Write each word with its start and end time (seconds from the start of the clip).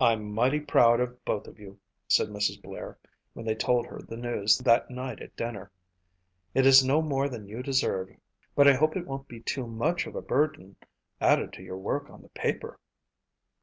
"I'm 0.00 0.32
mighty 0.32 0.58
proud 0.60 1.00
of 1.00 1.22
both 1.26 1.46
of 1.46 1.58
you," 1.58 1.78
said 2.08 2.28
Mrs. 2.28 2.62
Blair 2.62 2.96
when 3.34 3.44
they 3.44 3.54
told 3.54 3.84
her 3.84 4.00
the 4.00 4.16
news 4.16 4.56
that 4.56 4.88
night 4.90 5.20
at 5.20 5.36
dinner. 5.36 5.70
"It 6.54 6.64
is 6.64 6.82
no 6.82 7.02
more 7.02 7.28
than 7.28 7.46
you 7.46 7.62
deserve 7.62 8.08
but 8.54 8.66
I 8.66 8.72
hope 8.72 8.96
it 8.96 9.06
won't 9.06 9.28
be 9.28 9.40
too 9.40 9.66
much 9.66 10.06
of 10.06 10.16
a 10.16 10.22
burden 10.22 10.76
added 11.20 11.52
to 11.52 11.62
your 11.62 11.76
work 11.76 12.08
on 12.08 12.22
the 12.22 12.30
paper." 12.30 12.80